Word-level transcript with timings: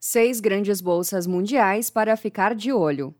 Seis 0.00 0.38
grandes 0.38 0.80
bolsas 0.80 1.26
mundiais 1.26 1.90
para 1.90 2.16
ficar 2.16 2.54
de 2.54 2.72
olho. 2.72 3.12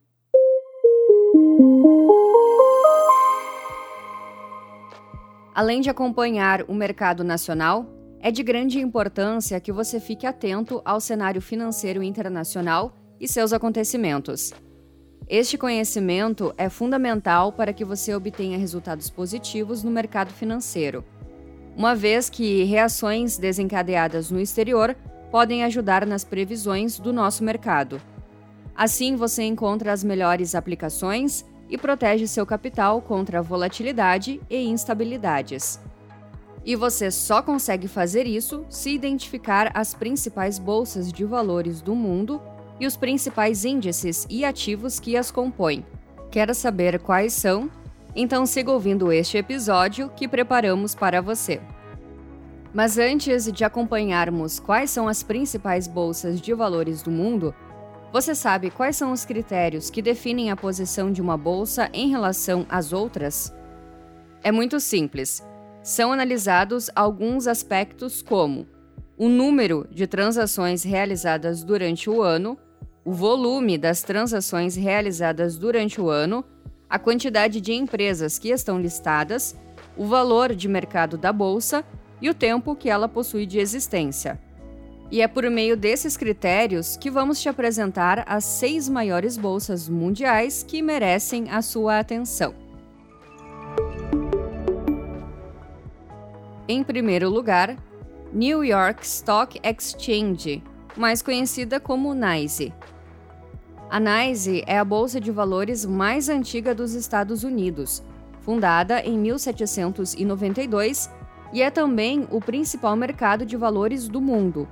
Além 5.53 5.81
de 5.81 5.91
acompanhar 5.91 6.63
o 6.69 6.75
mercado 6.75 7.25
nacional, 7.25 7.85
é 8.21 8.31
de 8.31 8.45
grande 8.45 8.79
importância 8.79 9.59
que 9.59 9.73
você 9.73 9.99
fique 9.99 10.25
atento 10.25 10.81
ao 10.85 11.01
cenário 11.01 11.43
financeiro 11.43 12.01
internacional 12.01 12.95
e 13.19 13.27
seus 13.27 13.53
acontecimentos. 13.53 14.53
Este 15.29 15.59
conhecimento 15.59 16.55
é 16.57 16.69
fundamental 16.69 17.53
para 17.53 17.73
que 17.73 17.85
você 17.85 18.15
obtenha 18.15 18.57
resultados 18.57 19.11
positivos 19.11 19.83
no 19.83 19.91
mercado 19.91 20.33
financeiro, 20.33 21.05
uma 21.77 21.97
vez 21.97 22.31
que 22.31 22.63
reações 22.63 23.37
desencadeadas 23.37 24.31
no 24.31 24.39
exterior 24.39 24.97
podem 25.31 25.65
ajudar 25.65 26.07
nas 26.07 26.25
previsões 26.25 26.99
do 26.99 27.13
nosso 27.13 27.45
mercado. 27.45 28.01
Assim, 28.75 29.17
você 29.17 29.43
encontra 29.43 29.93
as 29.93 30.05
melhores 30.05 30.55
aplicações 30.55 31.45
e 31.69 31.77
protege 31.77 32.27
seu 32.27 32.47
capital 32.47 33.03
contra 33.03 33.43
volatilidade 33.43 34.41
e 34.49 34.57
instabilidades. 34.57 35.81
E 36.65 36.77
você 36.77 37.11
só 37.11 37.43
consegue 37.43 37.89
fazer 37.89 38.27
isso 38.27 38.65
se 38.69 38.91
identificar 38.91 39.71
as 39.75 39.95
principais 39.95 40.59
bolsas 40.59 41.13
de 41.13 41.25
valores 41.25 41.81
do 41.81 41.95
mundo 41.95 42.41
e 42.81 42.87
os 42.87 42.97
principais 42.97 43.65
índices 43.65 44.27
e 44.31 44.45
ativos 44.45 45.01
que 45.01 45.17
as 45.17 45.31
compõem. 45.31 45.85
Quer 46.31 46.55
saber 46.55 46.99
quais 47.01 47.33
são? 47.33 47.71
Então 48.15 48.47
siga 48.47 48.71
ouvindo 48.71 49.13
este 49.13 49.39
episódio 49.39 50.11
que 50.15 50.29
preparamos 50.29 50.95
para 50.95 51.21
você. 51.21 51.61
Mas 52.73 52.99
antes 52.99 53.51
de 53.51 53.65
acompanharmos 53.65 54.61
quais 54.61 54.91
são 54.91 55.09
as 55.09 55.23
principais 55.23 55.87
bolsas 55.87 56.41
de 56.41 56.53
valores 56.53 57.03
do 57.03 57.11
mundo, 57.11 57.55
você 58.13 58.35
sabe 58.35 58.71
quais 58.71 58.97
são 58.97 59.13
os 59.13 59.25
critérios 59.25 59.91
que 59.91 60.03
definem 60.03 60.51
a 60.51 60.57
posição 60.57 61.11
de 61.11 61.21
uma 61.21 61.37
bolsa 61.37 61.89
em 61.93 62.09
relação 62.09 62.67
às 62.69 62.93
outras? 62.93 63.53
É 64.43 64.53
muito 64.53 64.81
simples. 64.81 65.43
São 65.83 66.13
analisados 66.13 66.91
alguns 66.95 67.47
aspectos 67.47 68.21
como 68.23 68.67
o 69.17 69.29
número 69.29 69.87
de 69.91 70.07
transações 70.07 70.83
realizadas 70.83 71.65
durante 71.65 72.09
o 72.09 72.23
ano, 72.23 72.57
o 73.05 73.13
volume 73.13 73.77
das 73.77 74.03
transações 74.03 74.77
realizadas 74.77 75.57
durante 75.57 76.01
o 76.01 76.09
ano, 76.09 76.45
a 76.89 76.99
quantidade 76.99 77.61
de 77.61 77.73
empresas 77.73 78.39
que 78.39 78.51
estão 78.51 78.81
listadas, 78.81 79.57
o 79.97 80.07
valor 80.07 80.55
de 80.55 80.69
mercado 80.69 81.19
da 81.19 81.33
bolsa 81.33 81.85
e 82.21 82.29
o 82.29 82.35
tempo 82.35 82.75
que 82.75 82.89
ela 82.89 83.09
possui 83.09 83.47
de 83.47 83.59
existência. 83.59 84.39
E 85.11 85.23
é 85.23 85.29
por 85.29 85.49
meio 85.51 85.77
desses 85.77 86.17
critérios 86.17 86.97
que 86.97 87.11
vamos 87.11 87.41
te 87.41 87.49
apresentar 87.49 88.25
as 88.27 88.45
seis 88.45 88.89
maiores 88.89 89.39
bolsas 89.39 89.89
mundiais 89.89 90.63
que 90.63 90.83
merecem 90.83 91.51
a 91.51 91.63
sua 91.63 91.99
atenção. 91.99 92.55
Em 96.69 96.83
primeiro 96.83 97.31
lugar, 97.31 97.77
New 98.31 98.63
York 98.63 99.07
Stock 99.07 99.59
Exchange, 99.63 100.63
mais 100.95 101.23
conhecida 101.23 101.81
como 101.81 102.15
NYSE. 102.15 102.75
A 103.89 103.99
NYSE 103.99 104.63
é 104.67 104.79
a 104.79 104.85
bolsa 104.85 105.19
de 105.19 105.33
valores 105.33 105.87
mais 105.87 106.29
antiga 106.29 106.75
dos 106.75 106.93
Estados 106.93 107.43
Unidos, 107.43 108.03
fundada 108.43 109.01
em 109.01 109.17
1792 109.17 111.09
e 111.53 111.63
é 111.63 111.71
também 111.71 112.27
o 112.31 112.41
principal 112.41 112.95
mercado 112.97 113.45
de 113.47 113.57
valores 113.57 114.09
do 114.09 114.21
mundo 114.21 114.69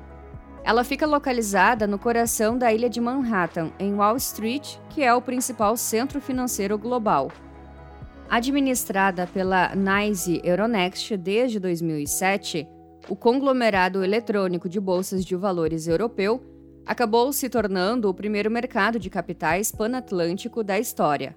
ela 0.66 0.82
fica 0.82 1.06
localizada 1.06 1.86
no 1.86 1.96
coração 1.96 2.58
da 2.58 2.74
ilha 2.74 2.90
de 2.90 3.00
Manhattan, 3.00 3.70
em 3.78 3.94
Wall 3.94 4.16
Street, 4.16 4.78
que 4.90 5.00
é 5.00 5.14
o 5.14 5.22
principal 5.22 5.76
centro 5.76 6.20
financeiro 6.20 6.76
global. 6.76 7.30
Administrada 8.28 9.28
pela 9.28 9.72
NYSE 9.76 10.40
Euronext 10.42 11.16
desde 11.18 11.60
2007, 11.60 12.66
o 13.08 13.14
conglomerado 13.14 14.02
eletrônico 14.02 14.68
de 14.68 14.80
bolsas 14.80 15.24
de 15.24 15.36
valores 15.36 15.86
europeu 15.86 16.42
acabou 16.84 17.32
se 17.32 17.48
tornando 17.48 18.08
o 18.08 18.14
primeiro 18.14 18.50
mercado 18.50 18.98
de 18.98 19.08
capitais 19.08 19.70
panatlântico 19.70 20.64
da 20.64 20.80
história. 20.80 21.36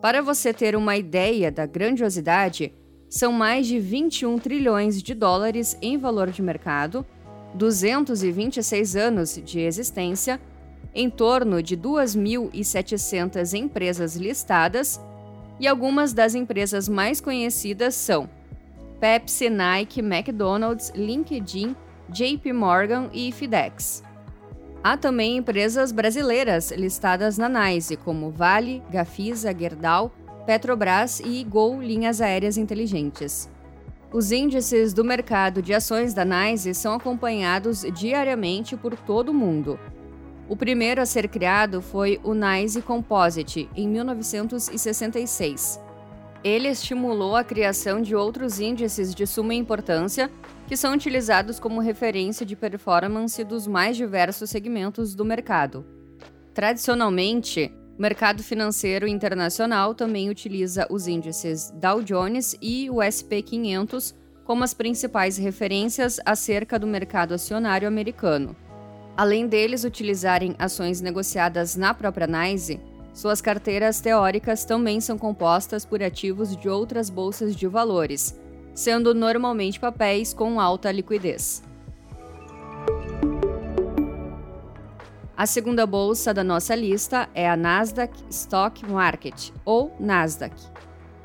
Para 0.00 0.22
você 0.22 0.54
ter 0.54 0.74
uma 0.74 0.96
ideia 0.96 1.52
da 1.52 1.66
grandiosidade, 1.66 2.74
são 3.08 3.32
mais 3.32 3.66
de 3.66 3.78
21 3.78 4.38
trilhões 4.38 5.02
de 5.02 5.14
dólares 5.14 5.76
em 5.80 5.96
valor 5.96 6.30
de 6.30 6.42
mercado 6.42 7.06
226 7.54 8.96
anos 8.96 9.40
de 9.42 9.60
existência, 9.60 10.40
em 10.94 11.08
torno 11.08 11.62
de 11.62 11.76
2.700 11.76 13.54
empresas 13.54 14.16
listadas, 14.16 15.00
e 15.58 15.66
algumas 15.66 16.12
das 16.12 16.34
empresas 16.34 16.88
mais 16.88 17.20
conhecidas 17.20 17.94
são 17.94 18.28
Pepsi, 19.00 19.48
Nike, 19.48 20.00
McDonald's, 20.00 20.92
LinkedIn, 20.94 21.74
JP 22.10 22.52
Morgan 22.52 23.08
e 23.12 23.32
FedEx. 23.32 24.02
Há 24.82 24.96
também 24.96 25.38
empresas 25.38 25.92
brasileiras 25.92 26.70
listadas 26.70 27.38
na 27.38 27.48
NICE, 27.48 27.96
como 27.96 28.30
Vale, 28.30 28.82
Gafisa, 28.90 29.54
Gerdau, 29.58 30.12
Petrobras 30.46 31.18
e 31.18 31.42
Gol 31.42 31.82
Linhas 31.82 32.20
Aéreas 32.20 32.56
Inteligentes. 32.56 33.50
Os 34.12 34.30
índices 34.30 34.94
do 34.94 35.04
mercado 35.04 35.60
de 35.60 35.74
ações 35.74 36.14
da 36.14 36.24
NYSE 36.24 36.72
são 36.72 36.94
acompanhados 36.94 37.84
diariamente 37.92 38.76
por 38.76 38.94
todo 38.94 39.30
o 39.30 39.34
mundo. 39.34 39.76
O 40.48 40.56
primeiro 40.56 41.02
a 41.02 41.06
ser 41.06 41.26
criado 41.28 41.82
foi 41.82 42.20
o 42.22 42.32
NYSE 42.32 42.80
Composite, 42.80 43.68
em 43.74 43.88
1966. 43.88 45.80
Ele 46.44 46.68
estimulou 46.68 47.34
a 47.34 47.42
criação 47.42 48.00
de 48.00 48.14
outros 48.14 48.60
índices 48.60 49.12
de 49.12 49.26
suma 49.26 49.52
importância 49.52 50.30
que 50.68 50.76
são 50.76 50.94
utilizados 50.94 51.58
como 51.58 51.80
referência 51.80 52.46
de 52.46 52.54
performance 52.54 53.42
dos 53.42 53.66
mais 53.66 53.96
diversos 53.96 54.48
segmentos 54.48 55.12
do 55.12 55.24
mercado. 55.24 55.84
Tradicionalmente, 56.54 57.72
o 57.98 58.02
mercado 58.02 58.42
financeiro 58.42 59.08
internacional 59.08 59.94
também 59.94 60.28
utiliza 60.28 60.86
os 60.90 61.06
índices 61.06 61.72
Dow 61.76 62.02
Jones 62.02 62.54
e 62.60 62.90
o 62.90 63.00
SP 63.00 63.40
500 63.40 64.14
como 64.44 64.62
as 64.62 64.74
principais 64.74 65.38
referências 65.38 66.20
acerca 66.24 66.78
do 66.78 66.86
mercado 66.86 67.32
acionário 67.32 67.88
americano. 67.88 68.54
Além 69.16 69.46
deles 69.46 69.82
utilizarem 69.82 70.54
ações 70.58 71.00
negociadas 71.00 71.74
na 71.74 71.94
própria 71.94 72.26
NYSE, 72.26 72.78
suas 73.14 73.40
carteiras 73.40 73.98
teóricas 73.98 74.66
também 74.66 75.00
são 75.00 75.16
compostas 75.16 75.86
por 75.86 76.02
ativos 76.02 76.54
de 76.54 76.68
outras 76.68 77.08
bolsas 77.08 77.56
de 77.56 77.66
valores, 77.66 78.38
sendo 78.74 79.14
normalmente 79.14 79.80
papéis 79.80 80.34
com 80.34 80.60
alta 80.60 80.92
liquidez. 80.92 81.65
A 85.36 85.44
segunda 85.44 85.84
bolsa 85.84 86.32
da 86.32 86.42
nossa 86.42 86.74
lista 86.74 87.28
é 87.34 87.46
a 87.46 87.54
Nasdaq 87.54 88.10
Stock 88.30 88.90
Market, 88.90 89.52
ou 89.66 89.94
Nasdaq. 90.00 90.54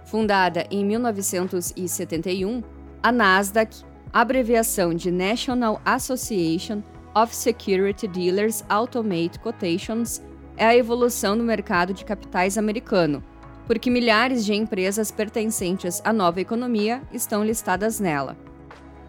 Fundada 0.05 0.67
em 0.69 0.83
1971, 0.83 2.61
a 3.01 3.09
Nasdaq, 3.09 3.73
abreviação 4.11 4.93
de 4.93 5.09
National 5.09 5.81
Association 5.85 6.83
of 7.15 7.33
Security 7.33 8.05
Dealers 8.05 8.65
Automate 8.67 9.39
Quotations, 9.39 10.21
é 10.57 10.65
a 10.65 10.75
evolução 10.75 11.37
do 11.37 11.43
mercado 11.45 11.93
de 11.93 12.03
capitais 12.03 12.57
americano, 12.57 13.23
porque 13.65 13.89
milhares 13.89 14.43
de 14.43 14.53
empresas 14.53 15.09
pertencentes 15.09 16.01
à 16.03 16.11
nova 16.11 16.41
economia 16.41 17.01
estão 17.13 17.45
listadas 17.45 17.97
nela. 17.97 18.35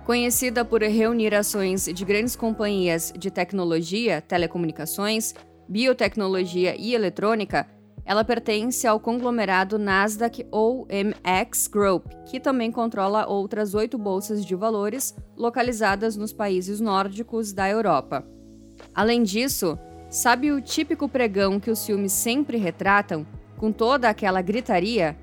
Conhecida 0.05 0.65
por 0.65 0.83
reunir 0.83 1.33
ações 1.33 1.85
de 1.85 2.05
grandes 2.05 2.35
companhias 2.35 3.13
de 3.17 3.31
tecnologia, 3.31 4.21
telecomunicações, 4.21 5.33
biotecnologia 5.69 6.75
e 6.77 6.93
eletrônica, 6.93 7.69
ela 8.05 8.25
pertence 8.25 8.85
ao 8.85 8.99
conglomerado 8.99 9.79
Nasdaq 9.79 10.45
ou 10.51 10.89
MX 10.91 11.69
Group, 11.69 12.07
que 12.27 12.41
também 12.41 12.73
controla 12.73 13.29
outras 13.29 13.75
oito 13.75 13.97
bolsas 13.97 14.45
de 14.45 14.57
valores 14.57 15.15
localizadas 15.37 16.17
nos 16.17 16.33
países 16.33 16.81
nórdicos 16.81 17.53
da 17.53 17.71
Europa. 17.71 18.27
Além 18.93 19.23
disso, 19.23 19.79
sabe 20.11 20.51
o 20.51 20.61
típico 20.61 21.09
pregão 21.09 21.61
que 21.61 21.71
os 21.71 21.87
filmes 21.87 22.11
sempre 22.11 22.57
retratam, 22.57 23.25
com 23.57 23.71
toda 23.71 24.09
aquela 24.09 24.43
gritaria? 24.43 25.17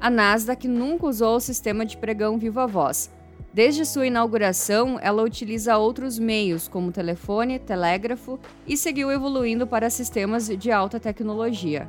A 0.00 0.08
Nasdaq 0.08 0.66
nunca 0.66 1.06
usou 1.06 1.36
o 1.36 1.40
sistema 1.40 1.84
de 1.84 1.98
pregão 1.98 2.38
viva 2.38 2.66
voz 2.66 3.10
Desde 3.54 3.84
sua 3.84 4.06
inauguração, 4.06 4.98
ela 5.02 5.22
utiliza 5.22 5.76
outros 5.76 6.18
meios, 6.18 6.68
como 6.68 6.90
telefone, 6.90 7.58
telégrafo, 7.58 8.40
e 8.66 8.78
seguiu 8.78 9.10
evoluindo 9.10 9.66
para 9.66 9.90
sistemas 9.90 10.48
de 10.48 10.72
alta 10.72 10.98
tecnologia. 10.98 11.86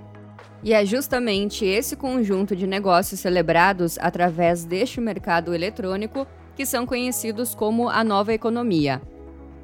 E 0.62 0.74
é 0.74 0.86
justamente 0.86 1.65
esse 1.65 1.95
conjunto 1.95 2.54
de 2.54 2.68
negócios 2.68 3.21
celebrados 3.21 3.98
através 4.00 4.65
deste 4.65 5.00
mercado 5.00 5.54
eletrônico 5.54 6.27
que 6.54 6.65
são 6.65 6.86
conhecidos 6.86 7.56
como 7.56 7.88
a 7.88 8.04
nova 8.04 8.33
economia. 8.33 9.01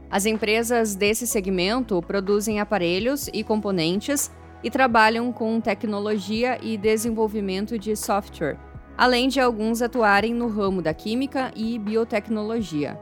As 0.09 0.25
empresas 0.25 0.95
desse 0.95 1.27
segmento 1.27 2.01
produzem 2.01 2.61
aparelhos 2.61 3.29
e 3.33 3.43
componentes 3.43 4.31
e 4.63 4.71
trabalham 4.71 5.31
com 5.33 5.59
tecnologia 5.59 6.57
e 6.61 6.77
desenvolvimento 6.77 7.77
de 7.77 7.95
software, 7.95 8.57
além 8.99 9.29
de 9.29 9.39
alguns 9.39 9.81
atuarem 9.81 10.33
no 10.33 10.49
ramo 10.49 10.81
da 10.81 10.93
química 10.93 11.53
e 11.55 11.79
biotecnologia. 11.79 12.99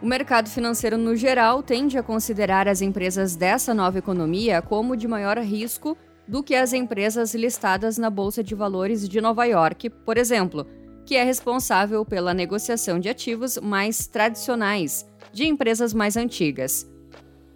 O 0.00 0.06
mercado 0.06 0.48
financeiro, 0.48 0.96
no 0.96 1.14
geral, 1.14 1.62
tende 1.62 1.98
a 1.98 2.02
considerar 2.02 2.66
as 2.66 2.80
empresas 2.80 3.36
dessa 3.36 3.74
nova 3.74 3.98
economia 3.98 4.62
como 4.62 4.96
de 4.96 5.06
maior 5.06 5.36
risco 5.36 5.94
do 6.26 6.42
que 6.42 6.54
as 6.54 6.72
empresas 6.72 7.34
listadas 7.34 7.98
na 7.98 8.08
Bolsa 8.08 8.42
de 8.42 8.54
Valores 8.54 9.06
de 9.06 9.20
Nova 9.20 9.44
York, 9.44 9.90
por 9.90 10.16
exemplo, 10.16 10.66
que 11.04 11.16
é 11.16 11.22
responsável 11.22 12.02
pela 12.02 12.32
negociação 12.32 12.98
de 12.98 13.10
ativos 13.10 13.58
mais 13.58 14.06
tradicionais 14.06 15.06
de 15.30 15.44
empresas 15.44 15.92
mais 15.92 16.16
antigas. 16.16 16.90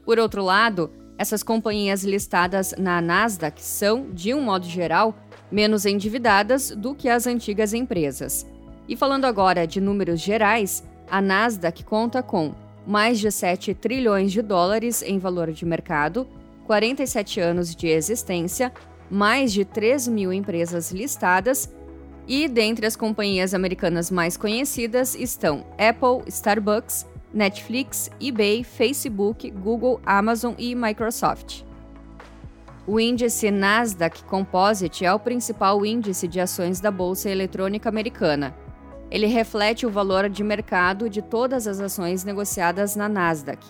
Por 0.05 0.19
outro 0.19 0.43
lado, 0.43 0.91
essas 1.17 1.43
companhias 1.43 2.05
listadas 2.05 2.75
na 2.77 3.01
Nasdaq 3.01 3.63
são, 3.63 4.11
de 4.11 4.35
um 4.35 4.43
modo 4.43 4.67
geral, 4.67 5.15
menos 5.51 5.87
endividadas 5.87 6.71
do 6.71 6.95
que 6.95 7.09
as 7.09 7.27
antigas 7.27 7.73
empresas. 7.73 8.47
E 8.89 8.97
falando 8.97 9.25
agora 9.25 9.67
de 9.67 9.81
números 9.81 10.21
gerais, 10.21 10.83
a 11.11 11.21
Nasdaq 11.21 11.85
conta 11.85 12.23
com 12.23 12.55
mais 12.87 13.19
de 13.19 13.31
7 13.31 13.75
trilhões 13.75 14.33
de 14.33 14.41
dólares 14.41 15.03
em 15.03 15.19
valor 15.19 15.53
de 15.53 15.67
mercado, 15.67 16.27
47 16.67 17.41
anos 17.41 17.75
de 17.75 17.87
existência, 17.89 18.73
mais 19.11 19.53
de 19.53 19.65
3 19.65 20.09
mil 20.09 20.33
empresas 20.33 20.91
listadas 20.91 21.71
e 22.27 22.47
dentre 22.47 22.87
as 22.87 22.95
companhias 22.95 23.55
americanas 23.55 24.11
mais 24.11 24.37
conhecidas 24.37 25.15
estão 25.15 25.65
Apple, 25.79 26.29
Starbucks, 26.29 27.07
Netflix, 27.33 28.11
eBay, 28.21 28.65
Facebook, 28.65 29.51
Google, 29.51 30.01
Amazon 30.05 30.55
e 30.59 30.75
Microsoft. 30.75 31.68
O 32.89 32.99
índice 32.99 33.51
Nasdaq 33.51 34.25
Composite 34.25 35.05
é 35.05 35.13
o 35.13 35.19
principal 35.19 35.85
índice 35.85 36.27
de 36.27 36.41
ações 36.41 36.81
da 36.81 36.91
Bolsa 36.91 37.29
Eletrônica 37.29 37.87
Americana. 37.87 38.57
Ele 39.11 39.27
reflete 39.27 39.85
o 39.85 39.91
valor 39.91 40.31
de 40.31 40.43
mercado 40.43 41.11
de 41.11 41.21
todas 41.21 41.67
as 41.67 41.81
ações 41.81 42.25
negociadas 42.25 42.97
na 42.97 43.07
Nasdaq. 43.07 43.63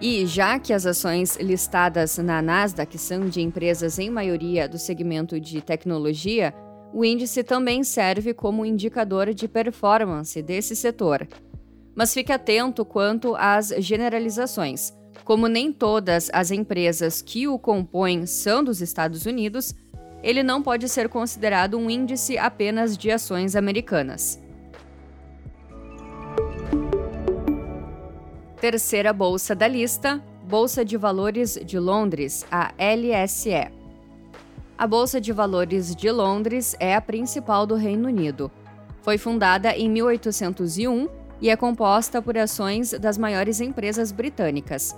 E, 0.00 0.24
já 0.24 0.56
que 0.60 0.72
as 0.72 0.86
ações 0.86 1.34
listadas 1.34 2.16
na 2.18 2.40
Nasdaq 2.40 2.96
são 2.96 3.28
de 3.28 3.40
empresas 3.40 3.98
em 3.98 4.08
maioria 4.08 4.68
do 4.68 4.78
segmento 4.78 5.40
de 5.40 5.60
tecnologia, 5.60 6.54
o 6.92 7.04
índice 7.04 7.42
também 7.42 7.82
serve 7.82 8.32
como 8.32 8.64
indicador 8.64 9.34
de 9.34 9.48
performance 9.48 10.40
desse 10.40 10.76
setor. 10.76 11.26
Mas 11.92 12.14
fique 12.14 12.30
atento 12.30 12.84
quanto 12.84 13.34
às 13.34 13.74
generalizações. 13.78 14.92
Como 15.24 15.48
nem 15.48 15.72
todas 15.72 16.28
as 16.34 16.50
empresas 16.50 17.22
que 17.22 17.48
o 17.48 17.58
compõem 17.58 18.26
são 18.26 18.62
dos 18.62 18.82
Estados 18.82 19.24
Unidos, 19.24 19.74
ele 20.22 20.42
não 20.42 20.62
pode 20.62 20.86
ser 20.86 21.08
considerado 21.08 21.78
um 21.78 21.88
índice 21.88 22.36
apenas 22.36 22.96
de 22.96 23.10
ações 23.10 23.56
americanas. 23.56 24.38
Terceira 28.60 29.12
bolsa 29.12 29.54
da 29.54 29.66
lista, 29.66 30.22
Bolsa 30.44 30.84
de 30.84 30.98
Valores 30.98 31.58
de 31.64 31.78
Londres, 31.78 32.46
a 32.50 32.72
LSE. 32.78 33.72
A 34.76 34.86
Bolsa 34.86 35.18
de 35.20 35.32
Valores 35.32 35.96
de 35.96 36.10
Londres 36.10 36.76
é 36.78 36.94
a 36.94 37.00
principal 37.00 37.66
do 37.66 37.76
Reino 37.76 38.08
Unido. 38.08 38.50
Foi 39.00 39.16
fundada 39.16 39.74
em 39.74 39.88
1801 39.88 41.08
e 41.40 41.48
é 41.48 41.56
composta 41.56 42.20
por 42.20 42.36
ações 42.36 42.90
das 42.92 43.16
maiores 43.16 43.60
empresas 43.60 44.12
britânicas. 44.12 44.94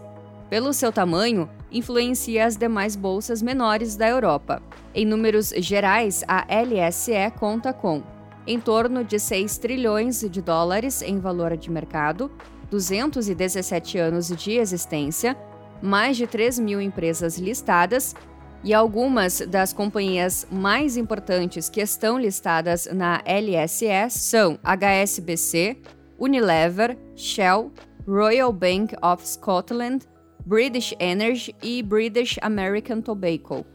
Pelo 0.49 0.73
seu 0.73 0.93
tamanho, 0.93 1.49
influencia 1.73 2.47
as 2.47 2.57
demais 2.57 2.95
bolsas 2.95 3.43
menores 3.43 3.97
da 3.97 4.09
Europa. 4.09 4.63
Em 4.95 5.05
números 5.05 5.53
gerais, 5.57 6.23
a 6.29 6.47
LSE 6.49 7.33
conta 7.39 7.73
com 7.73 8.03
em 8.47 8.61
torno 8.61 9.03
de 9.03 9.19
6 9.19 9.59
trilhões 9.59 10.21
de 10.21 10.41
dólares 10.41 11.03
em 11.03 11.19
valor 11.19 11.57
de 11.57 11.69
mercado, 11.69 12.31
217 12.71 13.99
anos 13.99 14.29
de 14.29 14.53
existência, 14.53 15.37
mais 15.83 16.17
de 16.17 16.29
3 16.29 16.61
mil 16.61 16.81
empresas 16.81 17.39
listadas 17.39 18.15
e 18.63 18.73
algumas 18.73 19.41
das 19.41 19.73
companhias 19.73 20.47
mais 20.51 20.97
importantes 20.97 21.69
que 21.69 21.81
estão 21.81 22.19
listadas 22.19 22.89
na 22.93 23.21
LSE 23.27 24.11
são 24.11 24.59
HSBC, 24.63 25.79
Unilever, 26.19 26.97
Shell, 27.15 27.73
Royal 28.07 28.53
Bank 28.53 28.95
of 29.03 29.29
Scotland, 29.29 30.07
British 30.47 30.95
Energy 31.01 31.53
e 31.61 31.83
British 31.83 32.39
American 32.41 33.01
Tobacco. 33.01 33.67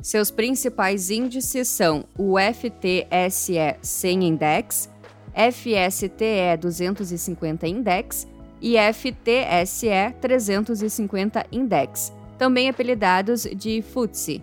Seus 0.00 0.30
principais 0.30 1.10
índices 1.10 1.66
são 1.66 2.04
o 2.16 2.36
FTSE 2.38 3.76
100 3.82 4.28
Index, 4.28 4.88
FSTE 5.34 6.56
250 6.60 7.66
Index 7.66 8.28
e 8.60 8.76
FTSE 8.76 10.14
350 10.20 11.44
Index 11.50 12.12
também 12.38 12.68
apelidados 12.68 13.42
de 13.42 13.82
FTSE. 13.82 14.40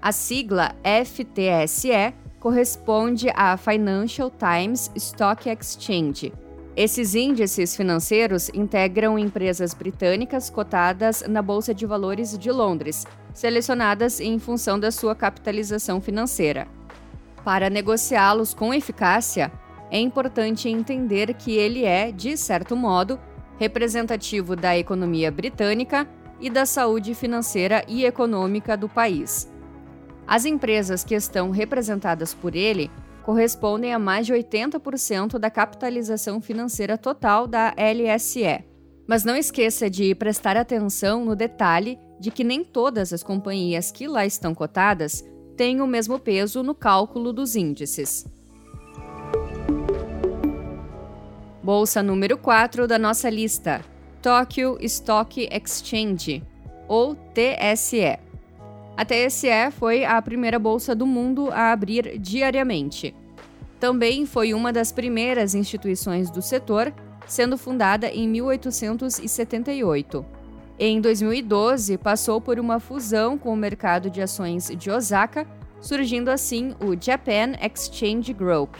A 0.00 0.12
sigla 0.12 0.74
FTSE 1.04 2.14
corresponde 2.38 3.28
à 3.34 3.58
Financial 3.58 4.30
Times 4.30 4.90
Stock 4.96 5.46
Exchange. 5.50 6.32
Esses 6.82 7.14
índices 7.14 7.76
financeiros 7.76 8.48
integram 8.54 9.18
empresas 9.18 9.74
britânicas 9.74 10.48
cotadas 10.48 11.22
na 11.28 11.42
Bolsa 11.42 11.74
de 11.74 11.84
Valores 11.84 12.38
de 12.38 12.50
Londres, 12.50 13.06
selecionadas 13.34 14.18
em 14.18 14.38
função 14.38 14.80
da 14.80 14.90
sua 14.90 15.14
capitalização 15.14 16.00
financeira. 16.00 16.66
Para 17.44 17.68
negociá-los 17.68 18.54
com 18.54 18.72
eficácia, 18.72 19.52
é 19.90 20.00
importante 20.00 20.70
entender 20.70 21.34
que 21.34 21.54
ele 21.54 21.84
é, 21.84 22.10
de 22.10 22.34
certo 22.34 22.74
modo, 22.74 23.20
representativo 23.58 24.56
da 24.56 24.74
economia 24.74 25.30
britânica 25.30 26.08
e 26.40 26.48
da 26.48 26.64
saúde 26.64 27.14
financeira 27.14 27.84
e 27.86 28.06
econômica 28.06 28.74
do 28.74 28.88
país. 28.88 29.52
As 30.26 30.46
empresas 30.46 31.04
que 31.04 31.14
estão 31.14 31.50
representadas 31.50 32.32
por 32.32 32.56
ele 32.56 32.90
correspondem 33.20 33.92
a 33.92 33.98
mais 33.98 34.26
de 34.26 34.32
80% 34.32 35.38
da 35.38 35.50
capitalização 35.50 36.40
financeira 36.40 36.98
total 36.98 37.46
da 37.46 37.74
LSE. 37.76 38.64
Mas 39.06 39.24
não 39.24 39.36
esqueça 39.36 39.90
de 39.90 40.14
prestar 40.14 40.56
atenção 40.56 41.24
no 41.24 41.34
detalhe 41.34 41.98
de 42.18 42.30
que 42.30 42.44
nem 42.44 42.62
todas 42.62 43.12
as 43.12 43.22
companhias 43.22 43.90
que 43.90 44.06
lá 44.06 44.26
estão 44.26 44.54
cotadas 44.54 45.24
têm 45.56 45.80
o 45.80 45.86
mesmo 45.86 46.18
peso 46.18 46.62
no 46.62 46.74
cálculo 46.74 47.32
dos 47.32 47.56
índices. 47.56 48.26
Bolsa 51.62 52.02
número 52.02 52.38
4 52.38 52.86
da 52.86 52.98
nossa 52.98 53.28
lista: 53.28 53.84
Tokyo 54.22 54.76
Stock 54.80 55.48
Exchange, 55.50 56.42
ou 56.88 57.14
TSE. 57.14 58.29
A 59.00 59.04
TSE 59.06 59.48
foi 59.78 60.04
a 60.04 60.20
primeira 60.20 60.58
bolsa 60.58 60.94
do 60.94 61.06
mundo 61.06 61.48
a 61.50 61.72
abrir 61.72 62.18
diariamente. 62.18 63.14
Também 63.80 64.26
foi 64.26 64.52
uma 64.52 64.74
das 64.74 64.92
primeiras 64.92 65.54
instituições 65.54 66.30
do 66.30 66.42
setor, 66.42 66.92
sendo 67.26 67.56
fundada 67.56 68.08
em 68.08 68.28
1878. 68.28 70.26
Em 70.78 71.00
2012, 71.00 71.96
passou 71.96 72.42
por 72.42 72.60
uma 72.60 72.78
fusão 72.78 73.38
com 73.38 73.50
o 73.54 73.56
mercado 73.56 74.10
de 74.10 74.20
ações 74.20 74.70
de 74.76 74.90
Osaka, 74.90 75.46
surgindo 75.80 76.28
assim 76.28 76.74
o 76.78 76.94
Japan 76.94 77.52
Exchange 77.58 78.34
Group. 78.34 78.74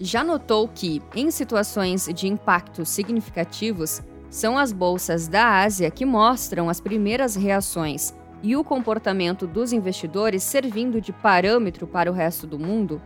Já 0.00 0.24
notou 0.24 0.66
que, 0.66 1.00
em 1.14 1.30
situações 1.30 2.08
de 2.12 2.26
impacto 2.26 2.84
significativos, 2.84 4.02
são 4.28 4.58
as 4.58 4.72
bolsas 4.72 5.28
da 5.28 5.60
Ásia 5.60 5.88
que 5.88 6.04
mostram 6.04 6.68
as 6.68 6.80
primeiras 6.80 7.36
reações 7.36 8.12
e 8.42 8.56
o 8.56 8.64
comportamento 8.64 9.46
dos 9.46 9.72
investidores 9.72 10.42
servindo 10.42 11.00
de 11.00 11.12
parâmetro 11.12 11.86
para 11.86 12.10
o 12.10 12.14
resto 12.14 12.46
do 12.46 12.58
mundo, 12.58 13.00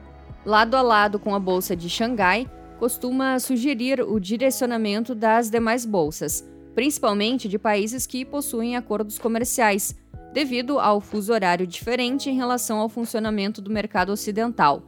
lado 0.44 0.76
a 0.76 0.82
lado 0.82 1.18
com 1.18 1.34
a 1.34 1.38
bolsa 1.38 1.76
de 1.76 1.88
Xangai, 1.88 2.50
costuma 2.78 3.38
sugerir 3.38 4.00
o 4.00 4.18
direcionamento 4.18 5.14
das 5.14 5.50
demais 5.50 5.84
bolsas, 5.84 6.48
principalmente 6.74 7.48
de 7.48 7.58
países 7.58 8.06
que 8.06 8.24
possuem 8.24 8.76
acordos 8.76 9.18
comerciais, 9.18 9.94
devido 10.32 10.78
ao 10.78 11.00
fuso 11.00 11.32
horário 11.32 11.66
diferente 11.66 12.30
em 12.30 12.36
relação 12.36 12.78
ao 12.78 12.88
funcionamento 12.88 13.60
do 13.60 13.70
mercado 13.70 14.12
ocidental. 14.12 14.82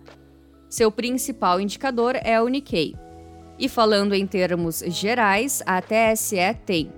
Seu 0.68 0.90
principal 0.90 1.60
indicador 1.60 2.16
é 2.22 2.40
o 2.40 2.48
Nikkei, 2.48 2.94
e 3.58 3.68
falando 3.68 4.14
em 4.14 4.26
termos 4.26 4.82
gerais, 4.86 5.62
a 5.66 5.80
TSE 5.82 6.36
tem 6.64 6.90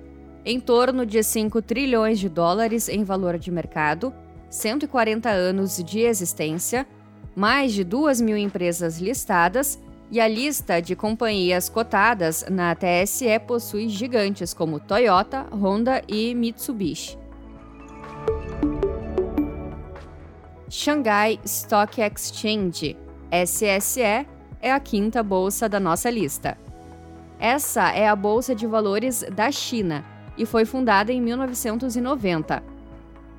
em 0.44 0.60
torno 0.60 1.06
de 1.06 1.22
5 1.22 1.62
trilhões 1.62 2.18
de 2.18 2.28
dólares 2.28 2.88
em 2.88 3.02
valor 3.02 3.38
de 3.38 3.50
mercado, 3.50 4.12
140 4.50 5.30
anos 5.30 5.82
de 5.82 6.00
existência, 6.00 6.86
mais 7.34 7.72
de 7.72 7.82
2 7.82 8.20
mil 8.20 8.36
empresas 8.36 8.98
listadas 9.00 9.82
E 10.10 10.20
a 10.20 10.28
lista 10.28 10.80
de 10.80 10.94
companhias 10.94 11.68
cotadas 11.68 12.44
na 12.48 12.76
TSE 12.76 13.38
possui 13.46 13.88
gigantes 13.88 14.52
como 14.52 14.78
Toyota, 14.78 15.46
Honda 15.50 16.02
e 16.06 16.34
Mitsubishi. 16.34 17.18
Shanghai 20.68 21.40
Stock 21.44 22.00
Exchange, 22.00 22.96
SSE, 23.46 24.26
é 24.60 24.70
a 24.70 24.78
quinta 24.78 25.22
bolsa 25.22 25.68
da 25.68 25.80
nossa 25.80 26.10
lista. 26.10 26.56
Essa 27.40 27.90
é 27.90 28.06
a 28.06 28.14
bolsa 28.14 28.54
de 28.54 28.66
valores 28.66 29.24
da 29.34 29.50
China 29.50 30.04
e 30.36 30.46
foi 30.46 30.64
fundada 30.64 31.12
em 31.12 31.20
1990. 31.20 32.62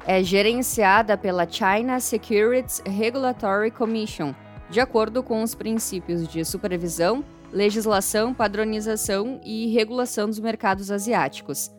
É 0.05 0.21
gerenciada 0.23 1.17
pela 1.17 1.47
China 1.49 1.99
Securities 1.99 2.81
Regulatory 2.85 3.71
Commission, 3.71 4.33
de 4.69 4.79
acordo 4.79 5.23
com 5.23 5.41
os 5.41 5.55
princípios 5.55 6.27
de 6.27 6.45
supervisão, 6.45 7.23
legislação, 7.51 8.33
padronização 8.33 9.39
e 9.43 9.67
regulação 9.67 10.27
dos 10.27 10.39
mercados 10.39 10.91
asiáticos. 10.91 11.71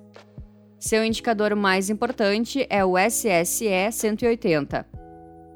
Seu 0.78 1.04
indicador 1.04 1.54
mais 1.54 1.88
importante 1.88 2.66
é 2.68 2.84
o 2.84 2.96
SSE 2.98 3.90
180. 3.90 4.86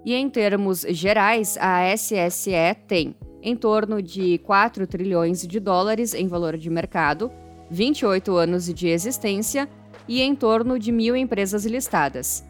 E 0.05 0.15
em 0.15 0.31
termos 0.31 0.81
gerais, 0.89 1.59
a 1.61 1.95
SSE 1.95 2.75
tem 2.89 3.15
em 3.43 3.55
torno 3.55 4.03
de 4.03 4.39
4 4.39 4.87
trilhões 4.87 5.47
de 5.47 5.61
dólares 5.61 6.15
em 6.15 6.27
valor 6.27 6.57
de 6.57 6.71
mercado, 6.71 7.31
28 7.71 8.37
anos 8.37 8.67
de 8.67 8.89
existência 8.89 9.69
e 10.09 10.21
em 10.21 10.35
torno 10.35 10.79
de 10.79 10.91
mil 10.91 11.15
empresas 11.15 11.65
listadas. 11.65 12.45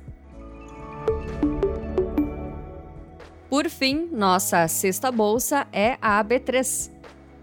Por 3.51 3.69
fim, 3.69 4.09
nossa 4.13 4.67
sexta 4.69 5.11
bolsa 5.11 5.67
é 5.73 5.99
a 6.01 6.25
AB3, 6.25 6.91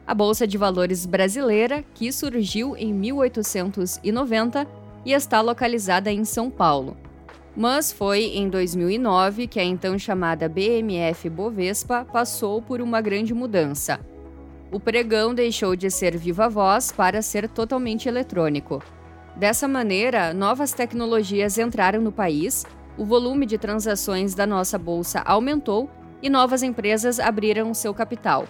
a 0.08 0.14
Bolsa 0.16 0.48
de 0.48 0.58
Valores 0.58 1.06
brasileira 1.06 1.84
que 1.94 2.12
surgiu 2.14 2.78
em 2.78 2.94
1890 2.94 4.66
e 5.06 5.12
está 5.12 5.42
localizada 5.42 6.12
em 6.12 6.24
São 6.24 6.50
Paulo. 6.50 6.96
Mas 7.56 7.92
foi 7.92 8.24
em 8.38 8.50
2009 8.50 9.48
que 9.48 9.60
a 9.60 9.64
então 9.64 10.00
chamada 10.00 10.48
BMF 10.48 11.30
Bovespa 11.30 12.06
passou 12.06 12.62
por 12.62 12.80
uma 12.82 13.02
grande 13.02 13.34
mudança. 13.34 14.00
O 14.72 14.80
pregão 14.80 15.34
deixou 15.34 15.76
de 15.76 15.90
ser 15.90 16.18
viva 16.18 16.50
voz 16.50 16.92
para 16.92 17.22
ser 17.22 17.48
totalmente 17.48 18.08
eletrônico. 18.08 18.84
Dessa 19.36 19.68
maneira, 19.68 20.34
novas 20.34 20.74
tecnologias 20.74 21.58
entraram 21.58 22.02
no 22.02 22.12
país, 22.12 22.66
o 22.98 23.06
volume 23.06 23.46
de 23.46 23.58
transações 23.58 24.34
da 24.34 24.46
nossa 24.46 24.78
bolsa 24.78 25.22
aumentou 25.26 25.90
e 26.22 26.30
novas 26.30 26.64
empresas 26.64 27.20
abriram 27.20 27.74
seu 27.74 27.94
capital. 27.94 28.46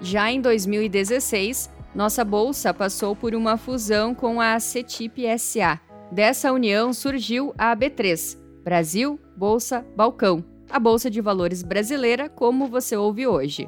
Já 0.00 0.30
em 0.30 0.40
2016, 0.40 1.70
nossa 1.94 2.24
bolsa 2.24 2.74
passou 2.74 3.16
por 3.16 3.34
uma 3.34 3.56
fusão 3.56 4.14
com 4.14 4.40
a 4.40 4.60
CETIP 4.60 5.24
SA, 5.38 5.80
Dessa 6.12 6.52
união 6.52 6.92
surgiu 6.92 7.54
a 7.56 7.74
AB3, 7.74 8.36
Brasil 8.62 9.18
Bolsa 9.34 9.82
Balcão, 9.96 10.44
a 10.68 10.78
bolsa 10.78 11.10
de 11.10 11.22
valores 11.22 11.62
brasileira 11.62 12.28
como 12.28 12.66
você 12.66 12.94
ouve 12.94 13.26
hoje. 13.26 13.66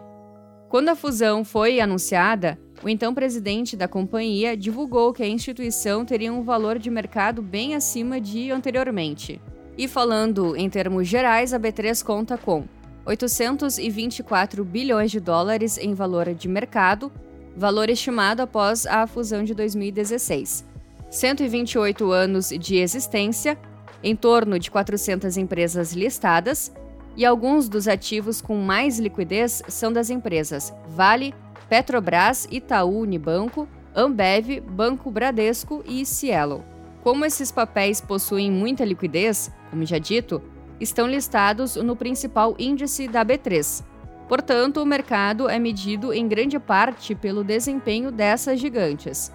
Quando 0.75 0.89
a 0.89 0.97
fusão 0.97 1.45
foi 1.45 1.79
anunciada, 1.79 2.59
o 2.83 2.89
então 2.89 3.15
presidente 3.15 3.77
da 3.77 3.87
companhia 3.87 4.57
divulgou 4.57 5.13
que 5.13 5.23
a 5.23 5.29
instituição 5.29 6.05
teria 6.05 6.33
um 6.33 6.43
valor 6.43 6.81
de 6.81 6.91
mercado 6.91 7.41
bem 7.41 7.77
acima 7.77 8.21
de 8.21 8.51
anteriormente. 8.51 9.41
E 9.79 9.87
falando 9.87 10.57
em 10.57 10.69
termos 10.69 11.07
gerais, 11.07 11.55
a 11.55 11.61
B3 11.61 12.03
conta 12.03 12.37
com 12.37 12.65
824 13.07 14.65
bilhões 14.65 15.13
de 15.13 15.21
dólares 15.21 15.79
em 15.79 15.95
valor 15.95 16.35
de 16.35 16.49
mercado, 16.49 17.13
valor 17.57 17.89
estimado 17.89 18.43
após 18.43 18.85
a 18.85 19.07
fusão 19.07 19.45
de 19.45 19.55
2016 19.55 20.65
128 21.09 22.11
anos 22.11 22.49
de 22.49 22.79
existência, 22.79 23.57
em 24.03 24.17
torno 24.17 24.59
de 24.59 24.73
400 24.73 25.37
empresas 25.37 25.93
listadas, 25.93 26.73
e 27.17 27.25
alguns 27.25 27.69
dos 27.69 27.87
ativos 27.87 28.41
com 28.41 28.57
mais 28.57 28.99
liquidez 28.99 29.63
são 29.69 29.93
das 29.93 30.11
empresas 30.11 30.73
Vale, 30.89 31.35
Petrobras, 31.69 32.47
Itaú 32.51 33.01
Unibanco, 33.01 33.69
Ambev, 33.95 34.61
Banco 34.61 35.11
Bradesco 35.11 35.83
e 35.87 36.05
Cielo. 36.05 36.65
Como 37.03 37.25
esses 37.25 37.53
papéis 37.53 38.01
possuem 38.01 38.51
muita 38.51 38.85
liquidez, 38.85 39.53
como 39.71 39.85
já 39.85 39.99
dito, 39.99 40.43
estão 40.81 41.07
listados 41.07 41.77
no 41.77 41.95
principal 41.95 42.55
índice 42.59 43.07
da 43.07 43.25
B3. 43.25 43.85
Portanto, 44.29 44.83
o 44.83 44.87
mercado 44.87 45.49
é 45.49 45.59
medido 45.59 46.13
em 46.13 46.27
grande 46.27 46.59
parte 46.59 47.15
pelo 47.15 47.45
desempenho 47.45 48.11
dessas 48.11 48.59
gigantes. 48.59 49.31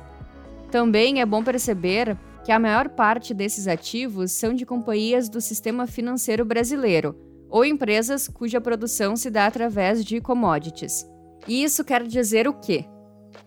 Também 0.71 1.21
é 1.21 1.25
bom 1.25 1.43
perceber 1.43 2.17
que 2.43 2.51
a 2.51 2.59
maior 2.59 2.89
parte 2.89 3.33
desses 3.33 3.67
ativos 3.67 4.31
são 4.31 4.53
de 4.53 4.65
companhias 4.65 5.29
do 5.29 5.39
sistema 5.39 5.85
financeiro 5.85 6.43
brasileiro 6.43 7.28
ou 7.49 7.65
empresas 7.65 8.27
cuja 8.27 8.61
produção 8.61 9.15
se 9.15 9.29
dá 9.29 9.45
através 9.45 10.05
de 10.05 10.21
commodities. 10.21 11.05
E 11.47 11.63
isso 11.63 11.83
quer 11.83 12.03
dizer 12.03 12.47
o 12.47 12.53
quê? 12.53 12.85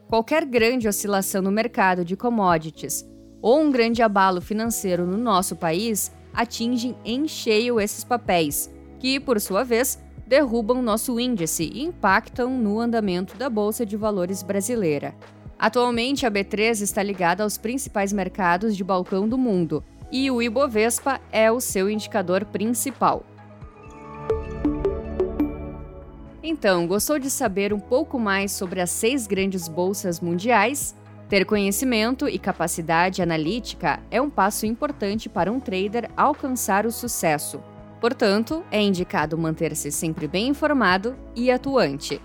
Qualquer 0.08 0.44
grande 0.44 0.88
oscilação 0.88 1.40
no 1.40 1.50
mercado 1.50 2.04
de 2.04 2.16
commodities 2.16 3.06
ou 3.40 3.60
um 3.60 3.70
grande 3.70 4.02
abalo 4.02 4.40
financeiro 4.40 5.06
no 5.06 5.16
nosso 5.16 5.56
país 5.56 6.12
atingem 6.32 6.96
em 7.04 7.26
cheio 7.26 7.80
esses 7.80 8.04
papéis, 8.04 8.70
que, 8.98 9.18
por 9.18 9.40
sua 9.40 9.64
vez, 9.64 9.98
derrubam 10.26 10.80
nosso 10.80 11.18
índice 11.18 11.64
e 11.64 11.82
impactam 11.82 12.50
no 12.50 12.80
andamento 12.80 13.36
da 13.36 13.50
Bolsa 13.50 13.84
de 13.84 13.96
Valores 13.96 14.42
brasileira. 14.42 15.14
Atualmente, 15.58 16.24
a 16.24 16.30
B3 16.30 16.80
está 16.80 17.02
ligada 17.02 17.42
aos 17.42 17.58
principais 17.58 18.12
mercados 18.12 18.76
de 18.76 18.82
balcão 18.82 19.28
do 19.28 19.36
mundo 19.36 19.84
e 20.10 20.30
o 20.30 20.42
Ibovespa 20.42 21.20
é 21.30 21.50
o 21.50 21.60
seu 21.60 21.88
indicador 21.88 22.44
principal. 22.44 23.24
Então, 26.42 26.86
gostou 26.86 27.18
de 27.18 27.30
saber 27.30 27.72
um 27.72 27.78
pouco 27.78 28.18
mais 28.18 28.50
sobre 28.50 28.80
as 28.80 28.90
seis 28.90 29.26
grandes 29.26 29.68
bolsas 29.68 30.20
mundiais? 30.20 30.96
Ter 31.28 31.46
conhecimento 31.46 32.28
e 32.28 32.38
capacidade 32.38 33.22
analítica 33.22 34.00
é 34.10 34.20
um 34.20 34.28
passo 34.28 34.66
importante 34.66 35.28
para 35.28 35.52
um 35.52 35.60
trader 35.60 36.10
alcançar 36.16 36.84
o 36.84 36.90
sucesso. 36.90 37.62
Portanto, 38.00 38.64
é 38.70 38.82
indicado 38.82 39.38
manter-se 39.38 39.92
sempre 39.92 40.26
bem 40.26 40.48
informado 40.48 41.14
e 41.36 41.50
atuante. 41.50 42.20